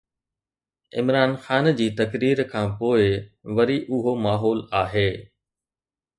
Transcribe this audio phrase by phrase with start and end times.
[0.99, 3.05] عمران خان جي تقرير کانپوءِ
[3.55, 5.07] وري اهو ماحول آهي.